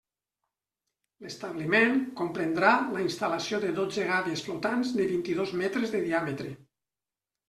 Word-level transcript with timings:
L'establiment 1.25 1.99
comprendrà 2.21 2.71
la 2.95 3.03
instal·lació 3.03 3.59
de 3.65 3.69
dotze 3.81 4.05
gàbies 4.13 4.41
flotants 4.47 4.95
de 5.01 5.05
vint-i-dos 5.13 5.53
metres 5.63 5.95
de 5.97 6.03
diàmetre. 6.07 6.55